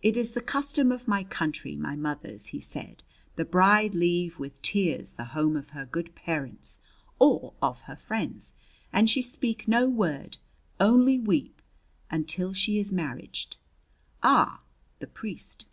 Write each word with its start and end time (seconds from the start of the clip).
"It 0.00 0.16
is 0.16 0.32
the 0.32 0.40
custom 0.40 0.90
of 0.90 1.06
my 1.06 1.22
country, 1.22 1.76
my 1.76 1.96
mothers," 1.96 2.46
he 2.46 2.60
said. 2.60 3.02
"The 3.36 3.44
bride 3.44 3.94
leave 3.94 4.38
with 4.38 4.62
tears 4.62 5.12
the 5.12 5.26
home 5.36 5.54
of 5.54 5.68
her 5.76 5.84
good 5.84 6.14
parents 6.14 6.78
or 7.18 7.52
of 7.60 7.82
her 7.82 7.94
friends; 7.94 8.54
and 8.90 9.10
she 9.10 9.20
speak 9.20 9.68
no 9.68 9.86
word 9.90 10.38
only 10.80 11.18
weep 11.18 11.60
until 12.10 12.54
she 12.54 12.78
is 12.78 12.90
marriaged. 12.90 13.58
Ah 14.22 14.62
the 15.00 15.06
priest!" 15.06 15.66